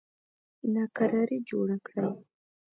ناکراري 0.73 1.37
جوړه 1.49 1.77
کړي. 1.85 2.09